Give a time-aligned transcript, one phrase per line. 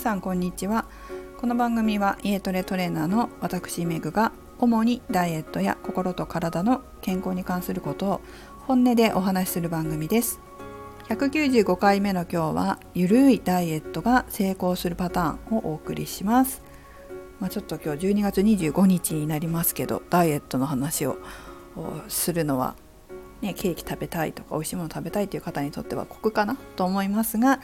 [0.00, 0.86] さんこんにちは。
[1.36, 8.20] この番組は家トレトレーナーの私メグが主にダイエットや心と体の健康に関することを
[8.60, 10.40] 本音でお話しする番組です。
[11.10, 16.62] 195回目の今日はゆるいダイエットが成功するパターンをお送りします。
[17.38, 21.18] まあ、ちょっと今日12月25日になりますけどダイエットの話を
[22.08, 22.74] するのは
[23.42, 27.60] ね、ケーキ食べたいとか美味しいもの食べたいという方にとっては酷かなと思いますが、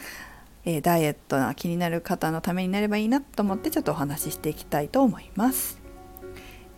[0.66, 5.80] えー、ダイエットが気になる方のためになればいいなと思ってちょっとお話ししていきたいと思います。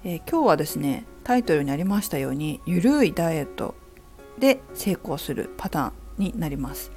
[0.04, 3.74] えー、今日はですねタイトルにありましたようにゆるいダイエット
[4.38, 6.92] で成功するパターンになります。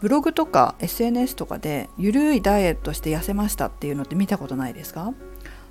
[0.00, 5.14] ブログとか SNS とかでゆるいダイエットして痩せましたっていうのって見たことないですか？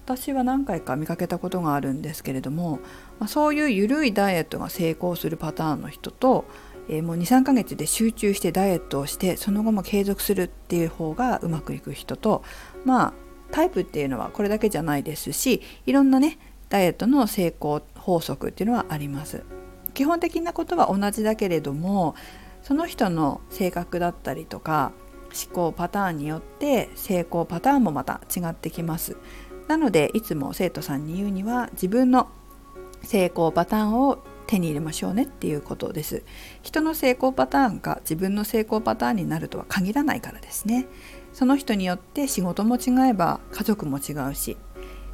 [0.06, 2.80] 私は何回か見かけたことがあるんですけれども、
[3.20, 6.44] まあ、そういう緩いダイエットが成功するパターンの人と、
[6.90, 12.44] えー、もう23ヶ月で集中してダイエットをしてその後も継続するっていう方がうまくいく人と
[12.86, 13.14] まあ
[13.52, 19.44] タイプっていうのはこれだけじゃないですしいろんなねダイエットの成功法則っていうのはあります。
[19.94, 22.16] 基本的なことは同じだけれども
[22.64, 24.92] その人の性格だったりとか
[25.48, 29.18] 思考パターンによって成功パターンもまた違ってきます。
[29.68, 32.30] なのでいつも生徒さんに言うには自分の
[33.04, 36.24] 成功パターンを手に入れましょうねっていうことです
[36.62, 40.88] 人の成功パターンが自分の成功パターンになるとは限らないからですね
[41.34, 44.58] その人によって仕事も違えば家族も違うし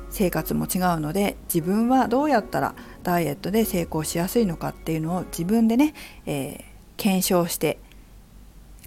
[0.09, 5.93] 生活も違うので自分はどうやったらダイエットで成功しやすいのかっていうのを自分でね、
[6.25, 6.63] えー、
[6.97, 7.79] 検証して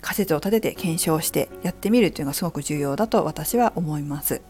[0.00, 4.42] 仮説を立てて検証してやってみるというのがすごく重要だと私は思います。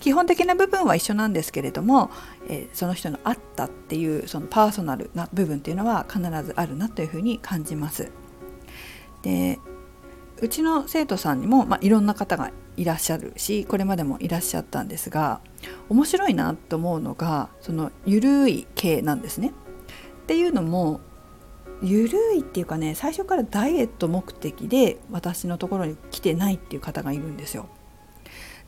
[0.00, 2.10] 基本的な部分は一緒なんですけれども、
[2.48, 8.10] え、その人のあったっていうそのパーソナルな部分っていうのは必ずあるなというふうに感じます。
[9.22, 9.58] で
[10.40, 15.40] うちの生徒さんにも、まあ、いろんな方がいらっしゃるしこれまでもいらっしゃったんですが
[15.88, 19.52] 面白いなと思うのがそのゆるい系なんですね。
[20.22, 21.00] っていうのも
[21.80, 27.68] ゆるいっていうかね最初からダイエット目的で私のところに来てないっていう方がいるんですよ。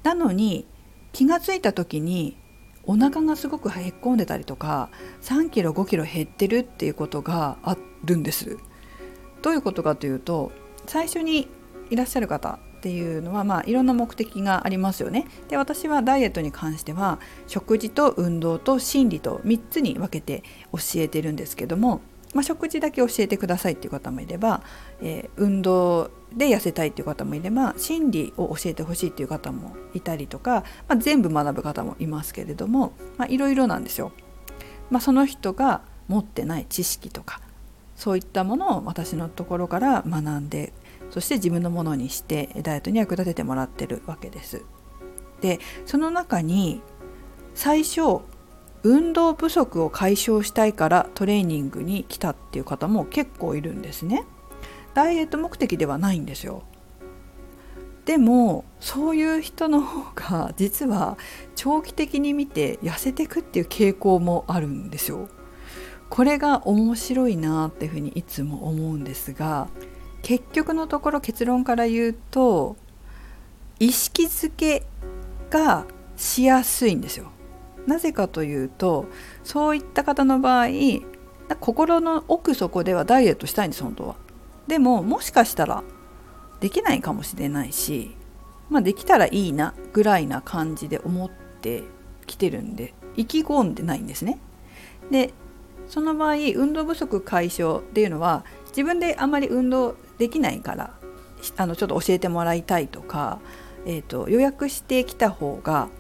[0.05, 0.67] なのに
[1.15, 2.37] 気が付いた時に
[2.83, 4.91] お腹がすごくへっこんでたりとか
[5.23, 8.59] 3キロ5キロ減ってるっていうことがあるんです。
[9.41, 10.53] どういうことかというと
[10.87, 11.49] 最初に
[11.89, 15.27] いらっしゃる方っていうのはまあいろんな目的がありますよね。
[15.49, 20.43] で私はダイエットに関しては食事と運動と心理と3つに分けて
[20.73, 22.01] 教えてるんですけども
[22.35, 24.63] まあ、食事だけ教えてくださいっていう方もいれば、
[25.01, 32.93] えー、運動で痩せたいっていう方もいれば心理を教えてほしいっていう方もいたりとか、まあ、全部学ぶ方もいますけれども
[33.29, 34.13] いろいろなんですよ。
[34.91, 37.41] まあ、その人が持ってない知識とか
[37.97, 40.73] そういったものを私のところから学んで
[41.11, 44.63] そして自分のものにしてダイエットに役立ててもらってるわけです。
[45.41, 46.83] でその中に
[47.55, 48.21] 最初
[48.85, 54.25] 運動不足を解消したいからトレーニングに来たっていう方も結構いるんですね。
[54.93, 56.63] ダイエット目的ではないんですよ。
[58.05, 61.17] でもそういう人の方が実は
[61.57, 65.29] 長期的に見て痩せていくっていう傾向もあるんですよ。
[66.11, 69.69] これが面白いなっていうふうにいつも思うんですが
[70.23, 72.77] 結局のところ結論から言うと
[73.81, 74.85] 意識づけ
[75.51, 75.87] が
[76.17, 77.34] しやすいんですよ。
[77.87, 79.07] なぜかというと
[79.43, 80.67] そういった方の場合
[81.61, 84.17] 心の奥底ではダイエットしたいんです本当は。
[84.67, 85.85] でももしかしたら
[86.61, 88.17] できないかもしれないし、
[88.71, 91.83] まあ、できたらいいなぐらいな感じで思って
[92.27, 94.39] きてるんで意気込んでないんですね。
[95.11, 95.35] で
[95.87, 100.95] その場合運動不足解消っていうのは自分であまり運動できないから
[101.59, 103.39] あのちょっと教えてもらいたいとか、
[103.85, 105.91] えーと予約してきた方が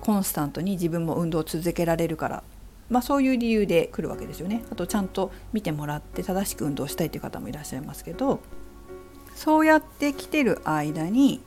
[0.00, 2.42] コンスタントに自分も運動を続けられるから、
[2.90, 4.64] まあ、そういう理由で来るわけですよね。
[4.70, 8.40] あとちゃんと見てもらって正しく運動したいという方もいらっしゃいますけど
[9.34, 11.40] そうやって来てる間に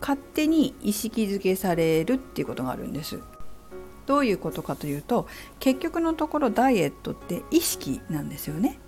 [0.00, 3.20] 勝手に意識づけされるっていうことがあるんです。
[4.04, 5.28] どういうことかというと
[5.60, 8.78] 結局のところダイエットって意識なんですよね。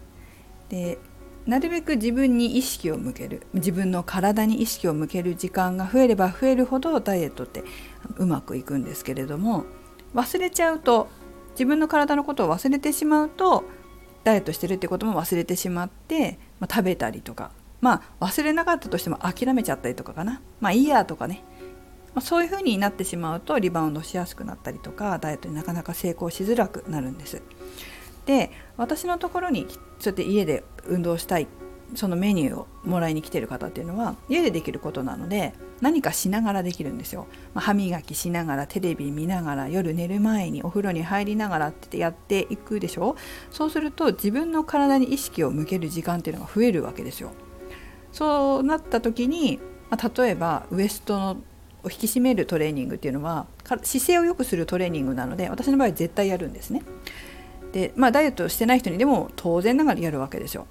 [0.69, 0.99] で
[1.47, 3.43] なるべく自分に意識を向ける。
[3.53, 7.65] 自分の体に意識を向ける時間が増えれば増えるほどダイエットって
[8.17, 9.65] うまくいくんですけれども
[10.15, 11.09] 忘れちゃうと
[11.51, 13.65] 自分の体のことを忘れてしまうと
[14.23, 17.51] ダイエットしてるってことも忘れてしまって、まあ、食べたりとか
[17.81, 20.41] まあ忘れなかったとしても諦めちゃったりとかかな。
[20.61, 21.45] まあいいやとかね、
[22.15, 27.43] まあ、そういうふうになってしまうとリバウンドしやすくなったりとかダイエットになかなか成功しづらくなるんです。
[28.27, 31.49] で私のところにそうやって家で運動したい
[31.95, 43.17] そのメニューをもらいに来てる方っていうのは家でできることなので何かしながらできるんですよ、まあ、歯磨きしながらテレビ見ながら夜寝る前にお風呂に入りながらってやっていくでしょ。
[43.51, 47.33] そうすると自分の体に意識を向ける時間っていうのが増えるわけですよ。
[48.13, 49.61] そうなった時に、
[49.91, 51.37] まあ、例えばウエストの
[51.85, 56.83] を引き締めるトレーニングっていうのは姿勢を良くするトレーニングなので私の場合絶対やるんですね。
[57.75, 60.69] でまあダイエットしてない人にでも当然ながらやるわけですよ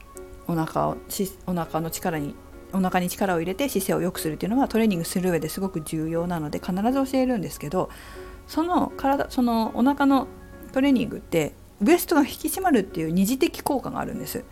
[0.47, 0.97] お腹を
[1.45, 2.33] お腹の力に
[2.71, 7.89] お腹に力を入れて姿勢を良くするっていうのはトレーニングする上ですごく重要なので必ず教えるんですけど
[8.47, 10.27] その体そのお腹の
[10.71, 14.45] トレーニングってウエストが引き締まるっていう二次的効果があるんです。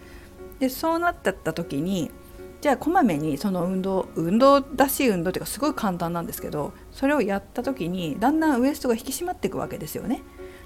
[0.59, 2.11] でそうなった時に
[2.59, 10.21] じゃあこまめにその運動運動らしい運動っていうかすごい簡単なんですけどそれをやった時にだんだんウエストが引き締まっていくわけですよね。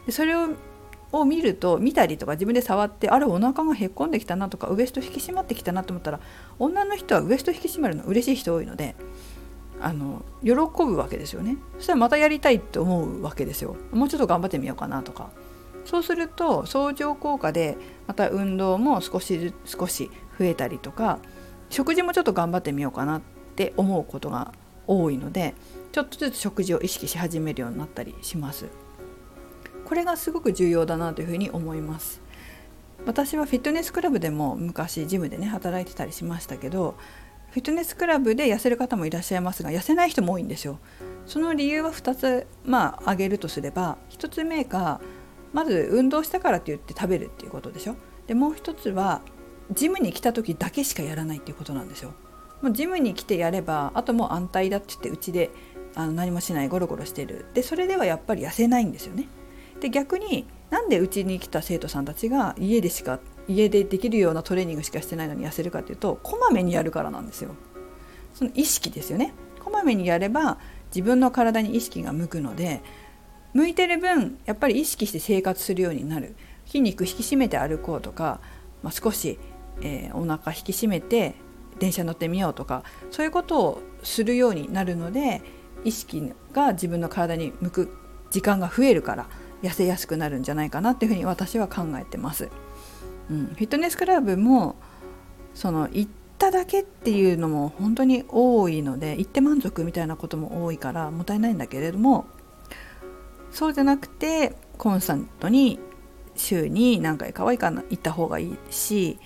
[0.06, 0.50] でそれを
[1.12, 6.20] を見ると見たりとか自分で触ってあれお腹がへっこんできたなとかウエスト引き締まってきたなと思ったら
[6.60, 8.96] 女の人はウエスト引き締まるの嬉しい人多いので
[9.82, 11.58] あの喜ぶわけですよね。
[11.78, 13.76] そしたらまたやりたいって思うわけですよ。
[13.92, 15.30] もうちょっと頑張ってみようかなとか。
[15.84, 17.78] そうすると相乗効果で
[18.08, 20.10] また運動も少し少し
[20.40, 21.20] 増えたりとか
[21.70, 23.22] 食事もちょっと頑張ってみようかなっ
[23.56, 24.54] て思うことが
[24.88, 25.54] 多いので
[25.92, 28.66] ちょっとずつ食事を意識し始めるようになったりします。
[29.86, 32.22] これがすごく重要だなというふうに思います。
[33.06, 36.96] 私はフィットネスクラブでも昔ジムでね働いてたりしましたけど
[37.52, 40.80] フィットネスクラブで痩せる方もいらっしゃいますが痩せない人も多いんですよ。
[41.26, 45.00] その理由は2つまあ挙げるとすれば1つ目が
[45.54, 47.96] まず運動したからって言って食べるっていうことでしょ。
[48.28, 49.22] でもう1つは
[49.72, 52.14] ジムに来た時だけしかやらないっていうことなんですよ。
[52.62, 55.52] もうジムに来てやればあともう安泰だって言ってうちで
[55.94, 57.46] あの何もしないゴロゴロしてる。
[57.54, 59.28] でそれではやっぱり痩せないんですよね。
[59.80, 67.56] で逆になんでうちに来た生徒さんたちが家でしか家でできるようなトレーニングしかしてないのに痩せるかっていうとこまめにやるからなんですよ。
[68.34, 69.34] その意識ですよね。
[69.64, 70.58] こまめにやれば
[70.88, 72.82] 自分の体に意識が向くので
[73.54, 76.36] 向いてる分やっぱり意識して生活するようになる
[76.66, 78.40] 筋肉引き締めて歩こうとか、
[78.84, 79.40] まあ、少し、
[79.82, 81.36] えー、お腹引き締めて
[81.80, 85.42] 電車乗ってみようとかそういうことをするようになるので
[85.84, 87.98] 意識が自分の体に向く
[88.32, 89.28] 時間が増えるから
[89.68, 92.50] 痩せやすくなるんじゃないかなっていうふうに私は考えてます。
[93.30, 94.76] うん、フィットネスクラブも
[95.54, 102.26] その行っただけっていうのも本当に多いので行って満足みたいなことも多いからもったいないんだけれども
[103.52, 105.80] そうじゃなくてコンスタントに
[106.36, 109.18] 週に何回かは行かな行った方がいいし、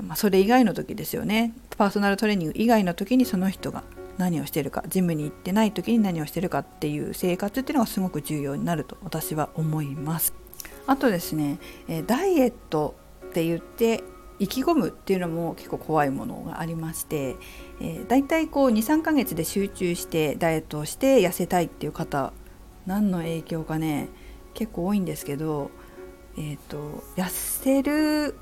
[0.00, 3.82] まあ、それ以外の時ですよねパーソナルトレーニング以外の時にその人が
[4.18, 10.34] 何をしてるかジムに行ってない時に何をしてるかっていう生活っていうのがすごく重要になると私は思います。
[10.86, 11.58] あとですね
[12.06, 12.94] ダイエット
[13.26, 14.04] って言って
[14.38, 17.36] 意気込むっていうのも結構怖いものがありまして、
[17.80, 22.32] えー、だいたいこう23ヶ月で集中してダイエットをして痩せたいっていう方
[22.86, 24.08] 何の影響かね
[24.52, 25.70] 結構多いんですけど、
[26.36, 28.36] えーと痩せる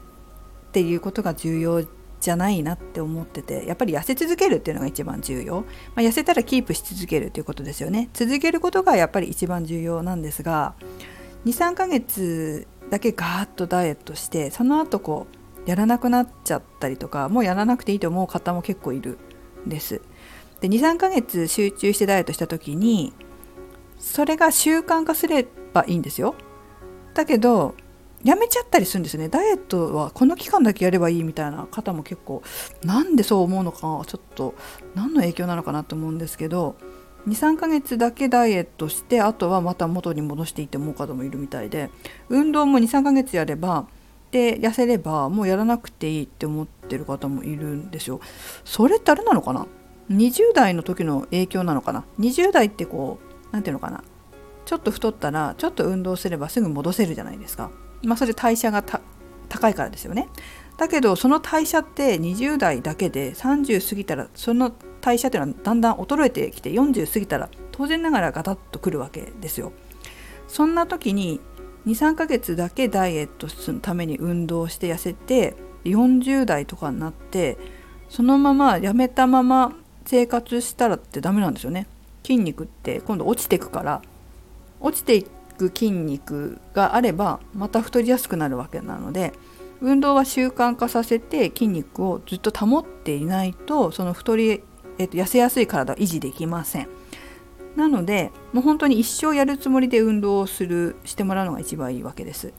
[0.69, 1.85] っていうことが重要
[2.23, 5.65] じゃないなって思っててやっぱり痩せ続けるっていうのが一番重要、ま
[5.97, 8.09] あ、痩せたらキープし続けるということですよね。
[8.15, 10.75] 続けることがやっぱり一番重要なんですが
[11.45, 15.27] 23ヶ月だけガーッとダイエットしてその後こ
[15.67, 19.19] うやらなくなっちゃったりとかもうやらなくていいと思う方も結構いる
[19.67, 20.00] んです。
[20.61, 23.12] で23ヶ月集中してダイエットした時に
[23.99, 26.35] それが習慣化すればいいんですよ。
[27.14, 27.75] だけど
[28.25, 32.43] やめちゃったりするんですねダイエットはこの期間だけやればいいみたいな方も結構
[32.85, 34.55] なんでそう思うのかちょっと
[34.95, 36.76] 何の影響なのかなと思うんですけど
[37.29, 41.91] 23ヶ月だけダイエットしてあとはまた元に戻していって思う方もいるみたいで
[42.29, 43.87] 運動も23ヶ月やれば
[44.31, 48.21] で痩せればもうやらなくていいって思ってる方もいるんですよ。
[48.64, 49.67] それってあれなのかな
[50.11, 54.02] ？20代の時の影響なのかな？20代ってこう何ていうのかな？
[54.64, 57.71] ちょっと太ったらちょっと運動すればすぐ戻せるじゃないですか。
[58.02, 58.82] まあ、それ代謝が
[59.49, 60.28] 高いからですよね。
[60.78, 69.73] だけどその代謝って20代だけで30過ぎたらその代謝っていうのはだんだん衰えてきて40過ぎたら当然ながらガタッとくるわけですよ。
[70.49, 71.40] そんな時に
[71.87, 77.59] 23ヶ月だけダイエットするために運動して痩せて40代とかになって
[78.09, 79.73] そのままやめたまま
[80.04, 81.87] 生活したらってダメなんですよね。
[82.25, 84.02] 筋肉って今度落ちてくから
[84.80, 89.32] 落ちていく筋肉があればまた太りやすくなるわけなので
[89.80, 94.62] 運動は習慣化させて筋肉をずっと保っていないとその太り、
[94.99, 96.88] えっと、痩せやすい体を維持できません。
[97.76, 102.52] なのでもう本当に一生やるつもりで運動をするしてもらうのが一番いいわけです。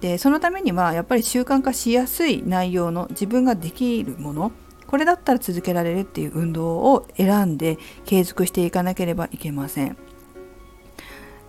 [0.00, 4.52] でそのためにはやっぱり習慣化しやすい内容の自分ができるもの
[4.86, 9.96] これだったら続けられるっていう運動を選んで継続していかなければいけません。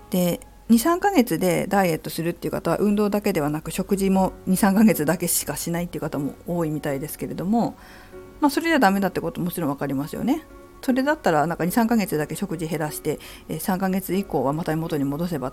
[0.09, 7.75] で23ヶ月でダイエットするっていう方は運動だけではなく食事も23ヶ月だけしかしないっていう方も多いみたいですけれども、
[8.39, 10.45] まあ、それじゃダメだってこともちろん分かりますよね。
[10.81, 15.51] それだったらなんか23ヶ月だけ食事減らして3ヶ月以降はまた元に戻せば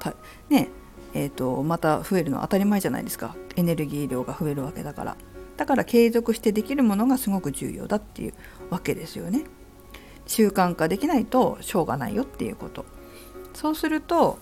[0.50, 0.68] ね
[1.14, 3.34] えーと、また増えるのは当たり前じゃないですか。
[3.56, 5.16] エネルギー量が増えるわけだから。
[5.56, 8.34] だから継続してできるものがすごく重要だっていう
[8.68, 9.44] わけですよね。
[10.26, 12.84] 習慣化できないとしょうがないよっていうこと。
[13.54, 14.38] そうすると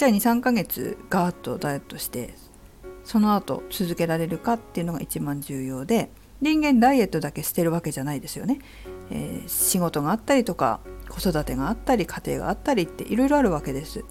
[0.00, 2.32] じゃあ23ヶ月ガーッとダイエットして
[3.04, 8.60] その後続けられるかっていうのが一番重要で人間ダイエットだけしてるわけじゃないですよね、
[9.10, 10.80] えー、仕事があったりとか
[11.10, 14.06] 子育てがあったり家庭があったりっていろいろあるわけです。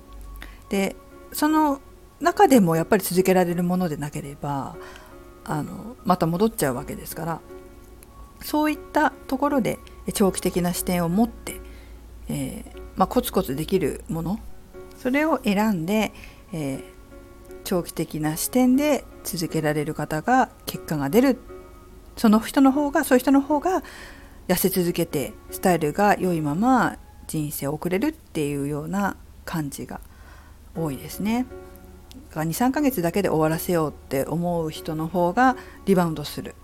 [0.69, 0.95] で
[1.33, 1.81] その
[2.19, 4.75] 中でもやっぱり続けられるものでなければ
[5.43, 7.41] あのまた戻っちゃうわけですから
[8.43, 9.79] そういったところで
[10.13, 11.59] 長期的な視点を持って、
[12.27, 14.39] えー、まあ、コツコツできるもの
[14.99, 16.11] それを選んで、
[16.53, 16.83] えー、
[17.63, 21.39] 長期的な視点で続けられる方が結果が出る
[22.17, 23.81] その人の方がそういう人の方が
[24.49, 29.15] 痩せ続けてスタイルが良いまま人生を送れるっていうような
[29.45, 30.01] 感じが
[30.75, 31.45] 多いですね。
[32.31, 36.55] 23ヶ月だけで終わらせようって思う人の方がリバウンドする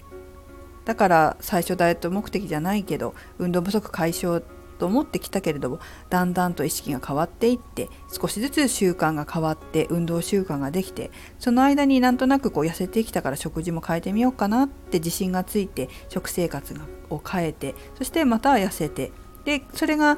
[0.86, 4.44] だから最初ダイエット目的じゃないけど運動不足解消
[4.78, 5.80] と思ってきたけれども
[6.10, 16.76] だんだんと意識が変わっていって少しずつ習慣が変わって運動習慣ができてその間になんとなくこう痩せてきたから食事も変えてみようかなって自信がついて食生活
[17.10, 19.12] を変えてそしてまた痩せて
[19.46, 20.18] でそれが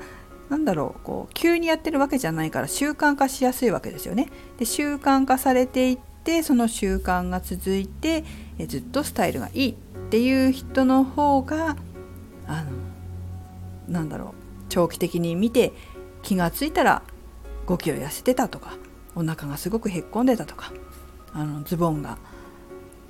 [0.49, 4.29] なんだろうこう急にやってるわけじゃないから習慣化しやすいわけですよね。
[4.57, 8.23] で習慣化されていってその習慣が続いて
[8.57, 9.75] えずっとスタイルがいいっ
[10.09, 11.75] ていう人の方が
[12.47, 12.71] あの
[13.89, 15.74] なんだろう長期的に見て
[16.24, 17.03] 気が付いたら
[17.67, 18.77] 5キロ痩せてたとか
[19.15, 20.71] お腹がすごくへっこんでたとか
[21.33, 22.17] あのズボンが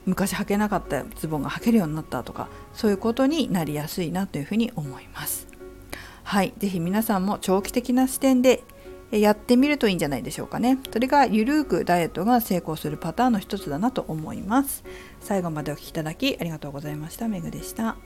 [0.06, 5.48] 昔履けなかったズボンが履けるようになったとかそういうことになりやすいなというふうに思います。
[6.24, 8.64] はい、ぜひ皆さんも長期的な視点で
[9.12, 10.80] やってみるといいんじゃないでしょうかね。
[10.92, 14.84] それがゆるーくダイエットが成功するパターンの一つだなと思います。
[15.22, 17.28] 最後までお聴きいただきありがとうございました。
[17.28, 17.98] めぐでした。